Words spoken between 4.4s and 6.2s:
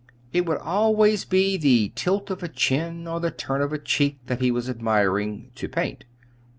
he was admiring to paint.